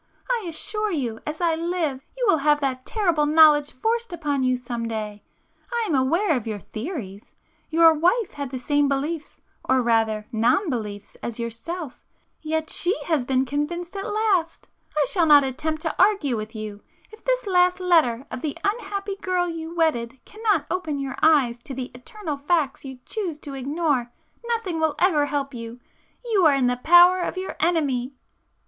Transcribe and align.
I 0.27 0.45
assure 0.49 0.89
you, 0.91 1.19
as 1.27 1.39
I 1.41 1.53
live, 1.53 2.01
you 2.17 2.25
will 2.27 2.37
have 2.39 2.59
that 2.59 2.87
terrible 2.87 3.27
knowledge 3.27 3.71
forced 3.71 4.11
upon 4.11 4.41
you 4.41 4.57
some 4.57 4.87
day! 4.87 5.21
I 5.71 5.83
am 5.87 5.93
aware 5.93 6.35
of 6.35 6.47
your 6.47 6.57
theories,—your 6.57 7.93
wife 7.93 8.31
had 8.31 8.49
the 8.49 8.57
same 8.57 8.87
beliefs 8.87 9.41
or 9.63 9.83
rather 9.83 10.25
non 10.31 10.71
beliefs 10.71 11.17
as 11.21 11.37
yourself,—yet 11.39 12.71
she 12.71 12.99
has 13.03 13.25
been 13.25 13.45
convinced 13.45 13.95
at 13.95 14.11
last! 14.11 14.67
I 14.97 15.05
shall 15.07 15.27
not 15.27 15.43
attempt 15.43 15.83
to 15.83 15.93
argue 16.01 16.35
with 16.35 16.55
you. 16.55 16.81
If 17.11 17.23
this 17.23 17.45
last 17.45 17.79
letter 17.79 18.25
of 18.31 18.41
the 18.41 18.57
unhappy 18.63 19.17
girl 19.17 19.47
you 19.47 19.75
wedded 19.75 20.19
cannot 20.25 20.65
open 20.71 20.97
your 20.97 21.15
eyes 21.21 21.59
to 21.59 21.75
the 21.75 21.91
eternal 21.93 22.37
facts 22.37 22.83
you 22.83 22.97
choose 23.05 23.37
to 23.37 23.53
ignore, 23.53 24.11
nothing 24.47 24.79
will 24.79 24.95
ever 24.97 25.27
help 25.27 25.53
you. 25.53 25.79
You 26.25 26.47
are 26.47 26.55
in 26.55 26.65
the 26.65 26.77
power 26.77 27.19
of 27.19 27.37
your 27.37 27.55
enemy!" 27.59 28.15